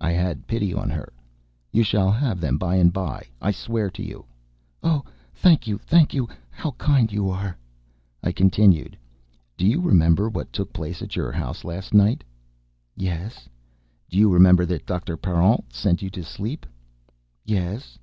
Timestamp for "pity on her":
0.48-1.12